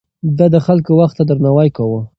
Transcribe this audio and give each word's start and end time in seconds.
ده 0.37 0.45
د 0.53 0.55
خلکو 0.65 0.91
وخت 0.99 1.15
ته 1.17 1.23
درناوی 1.29 1.69
کاوه. 1.77 2.01